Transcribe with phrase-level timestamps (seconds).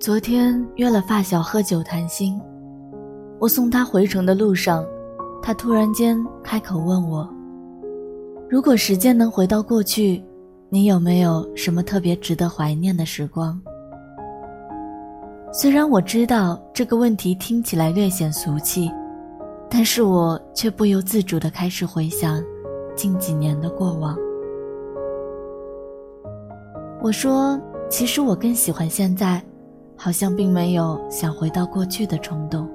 [0.00, 2.40] 昨天约了发小喝酒谈心，
[3.38, 4.82] 我送他回城的路上，
[5.42, 7.28] 他突然间开口问我
[8.48, 10.24] ：“如果时间能回到过去，
[10.70, 13.60] 你有没有什么特别值得怀念的时光？”
[15.52, 18.90] 虽然我知道这个问题听起来略显俗气，
[19.68, 22.42] 但是我却不由自主地开始回想
[22.96, 24.16] 近几年的过往。
[27.02, 29.38] 我说：“其实我更喜欢现在。”
[30.02, 32.66] 好像并没有想回到过去的冲动。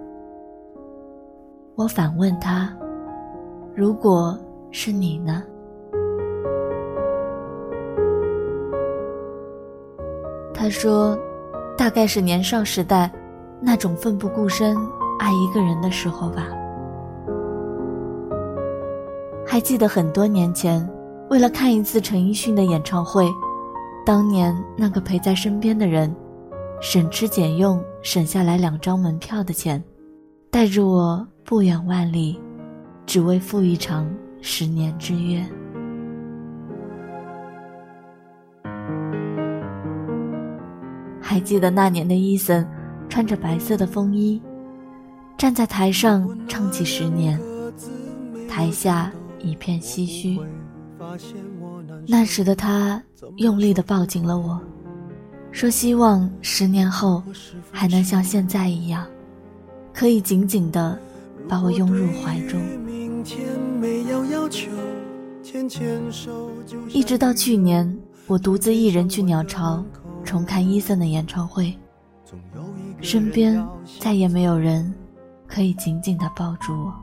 [1.73, 2.71] 我反问他
[3.73, 4.37] ：“如果
[4.69, 5.41] 是你呢？”
[10.53, 11.17] 他说
[11.75, 13.11] ：“大概是年少时代，
[13.59, 14.77] 那种奋不顾身
[15.17, 16.49] 爱一个人的时候吧。”
[19.47, 20.87] 还记得很多年前，
[21.31, 23.27] 为了看一次陈奕迅的演唱会，
[24.05, 26.15] 当年那个陪在身边的人。
[26.81, 29.83] 省吃俭用省下来两张门票的钱，
[30.51, 32.39] 带着我不远万里，
[33.05, 34.07] 只为赴一场
[34.41, 35.43] 十年之约。
[41.19, 42.65] 还记得那年的伊森，
[43.09, 44.41] 穿着白色的风衣，
[45.37, 47.39] 站在台上唱起《十年》，
[48.47, 50.39] 台下一片唏嘘。
[52.07, 53.01] 那时的他
[53.37, 54.61] 用力地抱紧了我。
[55.55, 57.23] 说希望十年后
[57.71, 59.07] 还能像现在一样，
[59.93, 60.99] 可以紧紧的
[61.47, 62.59] 把我拥入怀中。
[66.89, 69.81] 一直到去年，我独自一人去鸟巢
[70.25, 71.73] 重看伊森的演唱会，
[72.99, 73.65] 身边
[74.01, 74.93] 再也没有人
[75.47, 76.93] 可以紧紧的抱住我。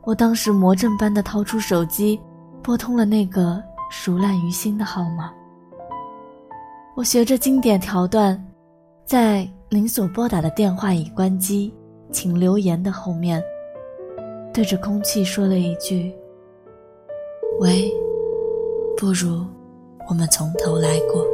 [0.00, 2.18] 我当时魔怔般的掏出手机，
[2.62, 5.30] 拨通了那个熟烂于心的号码。
[6.98, 8.44] 我学着经典条段，
[9.04, 11.72] 在您所拨打的电话已关机，
[12.10, 13.40] 请留言的后面，
[14.52, 16.12] 对着空气说了一句
[17.62, 17.88] ：“喂，
[18.96, 19.46] 不如
[20.08, 21.24] 我们从头来过。”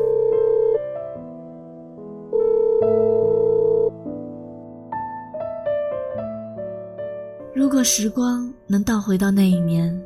[7.56, 9.98] 如果时光能倒回到那一年，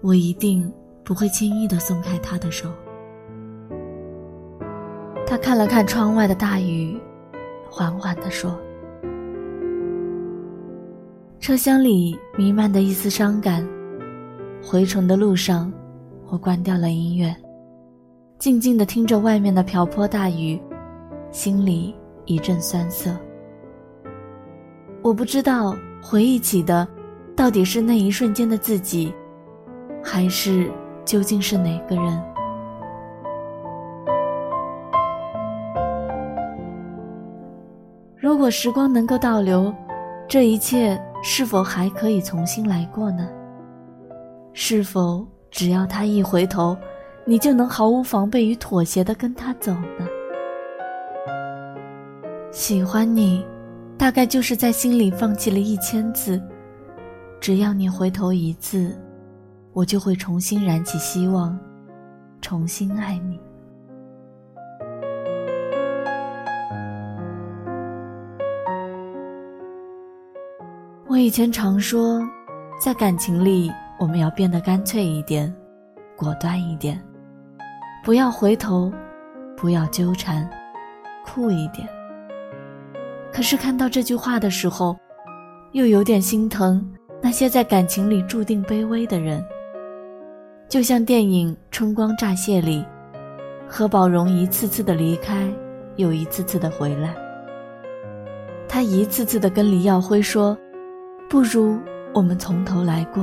[0.00, 0.72] 我一定
[1.04, 2.70] 不会轻易的松开他的手。
[5.40, 7.00] 看了看窗外的大雨，
[7.70, 8.58] 缓缓地说
[11.40, 13.66] ：“车厢里弥漫的一丝伤感。
[14.62, 15.72] 回程的路上，
[16.28, 17.34] 我关掉了音乐，
[18.38, 20.60] 静静地听着外面的瓢泼大雨，
[21.30, 21.94] 心里
[22.26, 23.10] 一阵酸涩。
[25.02, 26.86] 我不知道回忆起的，
[27.34, 29.14] 到底是那一瞬间的自己，
[30.02, 30.70] 还是
[31.04, 32.22] 究竟是哪个人。”
[38.38, 39.74] 如果时光能够倒流，
[40.28, 43.28] 这一切是否还可以重新来过呢？
[44.52, 46.76] 是否只要他一回头，
[47.24, 50.06] 你就能毫无防备与妥协的跟他走呢？
[52.52, 53.44] 喜欢你，
[53.98, 56.40] 大概就是在心里放弃了一千次，
[57.40, 58.96] 只要你回头一次，
[59.72, 61.58] 我就会重新燃起希望，
[62.40, 63.40] 重新爱你。
[71.18, 72.22] 我以前常说，
[72.80, 75.52] 在感情里，我们要变得干脆一点，
[76.16, 76.96] 果断一点，
[78.04, 78.92] 不要回头，
[79.56, 80.48] 不要纠缠，
[81.26, 81.88] 酷一点。
[83.32, 84.96] 可是看到这句话的时候，
[85.72, 86.88] 又有点心疼
[87.20, 89.44] 那些在感情里注定卑微的人。
[90.68, 92.86] 就像电影《春光乍泄》里，
[93.66, 95.52] 何宝荣一次次的离开，
[95.96, 97.12] 又一次次的回来，
[98.68, 100.56] 他一次次的跟李耀辉说。
[101.28, 101.78] 不如
[102.14, 103.22] 我们从头来过。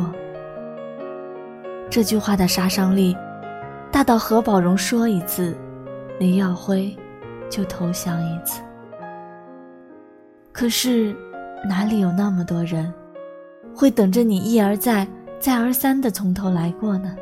[1.90, 3.18] 这句话的杀伤力，
[3.92, 5.58] 大到何宝荣说一次，
[6.20, 6.96] 李耀辉
[7.50, 8.62] 就投降一次。
[10.52, 11.16] 可是，
[11.68, 12.94] 哪里有那么多人，
[13.76, 15.08] 会等着你一而再、
[15.40, 17.16] 再而三的从头来过呢？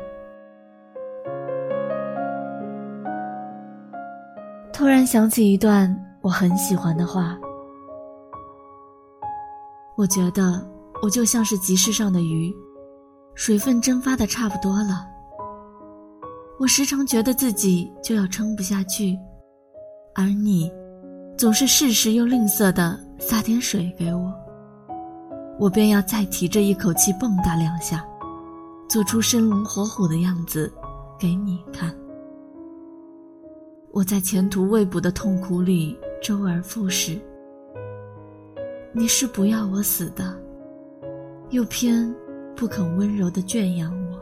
[4.70, 7.38] 突然想起一段我很喜欢的话，
[9.96, 10.73] 我觉得。
[11.04, 12.50] 我就像是集市上的鱼，
[13.34, 15.06] 水分蒸发的差不多了。
[16.58, 19.14] 我时常觉得自己就要撑不下去，
[20.14, 20.72] 而你，
[21.36, 24.32] 总是适时又吝啬的撒点水给我，
[25.58, 28.02] 我便要再提着一口气蹦跶两下，
[28.88, 30.72] 做出生龙活虎的样子
[31.18, 31.94] 给你看。
[33.92, 37.20] 我在前途未卜的痛苦里周而复始。
[38.94, 40.34] 你是不要我死的，
[41.54, 42.12] 又偏
[42.56, 44.18] 不肯温柔的圈养我。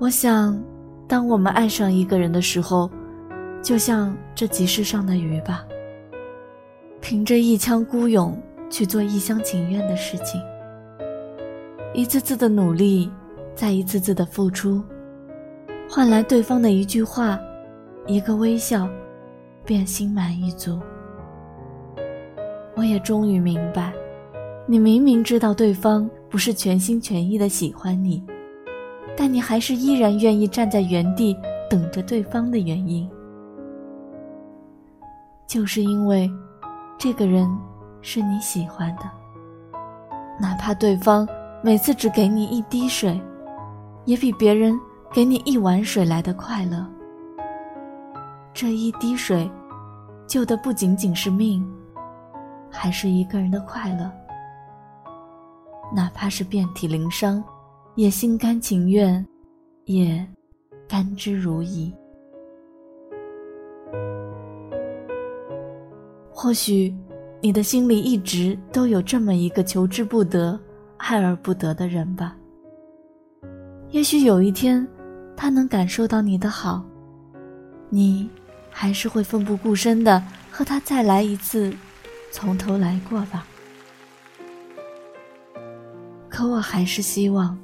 [0.00, 0.60] 我想，
[1.06, 2.90] 当我们爱上一个人的时候，
[3.62, 5.64] 就像这集市上的鱼吧，
[7.00, 8.36] 凭着一腔孤勇
[8.68, 10.42] 去做一厢情愿的事情，
[11.94, 13.08] 一次次的努力，
[13.54, 14.82] 再一次次的付出，
[15.88, 17.38] 换来对方的一句话。
[18.08, 18.88] 一个微笑，
[19.64, 20.80] 便心满意足。
[22.76, 23.92] 我也终于明白，
[24.66, 28.22] 你明明知道对方不是全心全意的喜欢你，
[29.16, 31.36] 但你还是依然愿意站在原地
[31.70, 33.08] 等着对方的原因，
[35.46, 36.30] 就是因为
[36.98, 37.48] 这个人
[38.02, 39.02] 是你喜欢的，
[40.40, 41.26] 哪怕对方
[41.62, 43.20] 每次只给你一滴水，
[44.04, 44.78] 也比别人
[45.12, 46.84] 给你一碗水来的快乐。
[48.52, 49.50] 这一滴水，
[50.26, 51.64] 救的不仅仅是命，
[52.76, 54.10] 还是一个人的快乐。
[55.94, 57.42] 哪怕是遍体鳞伤，
[57.94, 59.24] 也心甘情愿，
[59.84, 60.26] 也
[60.88, 61.92] 甘之如饴。
[66.30, 66.92] 或许，
[67.40, 70.58] 你的心里一直都有这么一个求之不得、
[70.96, 72.36] 爱而不得的人吧？
[73.90, 74.86] 也许有一天，
[75.36, 76.84] 他能感受到你的好，
[77.88, 78.28] 你。
[78.76, 81.72] 还是会奋不顾身的和他再来一次，
[82.34, 83.46] 从头来过吧。
[86.28, 87.56] 可我还是希望，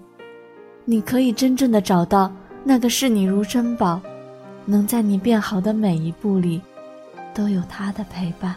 [0.84, 2.32] 你可以真正的找到
[2.62, 4.00] 那个视你如珍宝，
[4.64, 6.62] 能在你变好的每一步里，
[7.34, 8.54] 都有他的陪伴。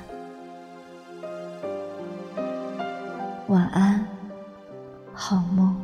[3.48, 4.06] 晚安，
[5.14, 5.76] 好梦。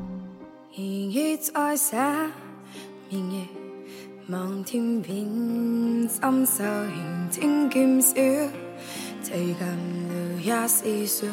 [10.41, 11.29] 也是说，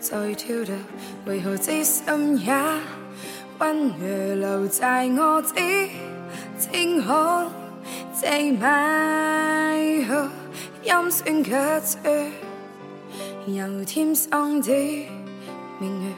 [0.00, 0.72] 再挑逗
[1.26, 2.52] 为何这心也
[3.58, 5.90] 温柔留在我的？
[6.58, 7.50] 清空，
[8.20, 10.28] 这美好
[10.82, 12.30] 音讯却绝，
[13.46, 14.70] 有天生的？
[15.80, 16.12] 明月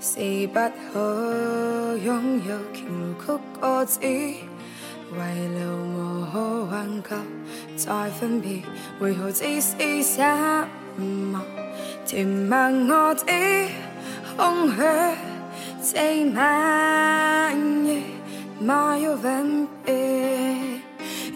[0.00, 0.60] 是不
[0.92, 4.00] 可拥有，情如曲歌词。
[5.14, 5.18] 为
[5.58, 7.10] 留无可挽救
[7.76, 8.62] 再分别，
[8.98, 10.22] 为何只是什
[10.96, 11.42] 么
[12.04, 13.24] 填满我的
[14.36, 14.82] 空虚？
[15.82, 17.56] 这晚
[17.86, 18.02] 夜
[18.60, 19.92] 没有分别，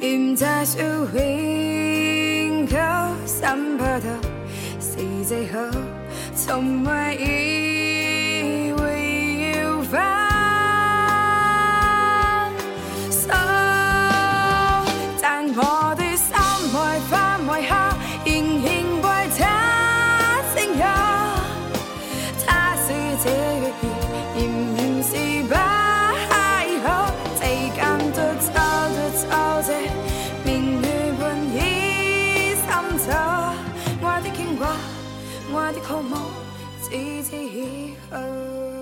[0.01, 2.77] 现在是永久，
[3.25, 4.01] 想不到
[4.79, 5.59] 是最后，
[6.35, 7.17] 从未
[35.73, 36.31] 的渴望，
[36.83, 38.76] 只此以后。